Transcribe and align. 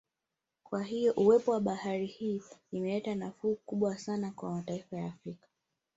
Kwa 0.63 0.83
hiyo 0.83 1.13
uwepo 1.13 1.51
wa 1.51 1.59
bahari 1.59 2.05
hii 2.05 2.41
imeleta 2.71 3.15
nafuu 3.15 3.55
kubwa 3.55 3.97
sana 3.97 4.31
kwa 4.31 4.51
mataifa 4.51 4.97
ya 4.97 5.05
Afrika 5.05 5.47